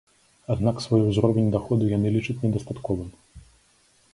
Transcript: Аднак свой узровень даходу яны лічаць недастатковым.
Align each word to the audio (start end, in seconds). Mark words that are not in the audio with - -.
Аднак 0.53 0.79
свой 0.85 1.01
узровень 1.09 1.51
даходу 1.55 1.91
яны 1.91 2.07
лічаць 2.17 2.39
недастатковым. 2.47 3.13